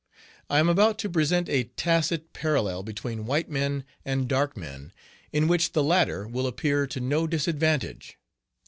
I 0.49 0.57
am 0.57 0.67
about 0.67 0.97
to 0.97 1.09
present 1.11 1.47
a 1.47 1.65
tacit 1.65 2.33
parallel 2.33 2.81
between 2.81 3.27
white 3.27 3.51
men 3.51 3.83
and 4.03 4.27
dark 4.27 4.57
men, 4.57 4.93
in 5.31 5.47
which 5.47 5.73
the 5.73 5.83
latter 5.83 6.27
will 6.27 6.47
appear 6.47 6.87
to 6.87 6.99
no 6.99 7.27
disadvantage. 7.27 8.17